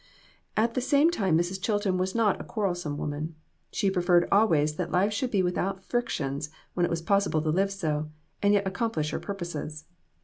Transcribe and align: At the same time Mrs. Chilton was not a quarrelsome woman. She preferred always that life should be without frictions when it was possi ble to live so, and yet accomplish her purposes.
At 0.57 0.73
the 0.73 0.81
same 0.81 1.11
time 1.11 1.37
Mrs. 1.37 1.61
Chilton 1.61 1.95
was 1.99 2.15
not 2.15 2.41
a 2.41 2.43
quarrelsome 2.43 2.97
woman. 2.97 3.35
She 3.71 3.91
preferred 3.91 4.27
always 4.31 4.73
that 4.77 4.89
life 4.91 5.13
should 5.13 5.29
be 5.29 5.43
without 5.43 5.83
frictions 5.83 6.49
when 6.73 6.87
it 6.87 6.89
was 6.89 7.03
possi 7.03 7.29
ble 7.29 7.39
to 7.43 7.51
live 7.51 7.71
so, 7.71 8.09
and 8.41 8.51
yet 8.55 8.65
accomplish 8.65 9.11
her 9.11 9.19
purposes. 9.19 9.85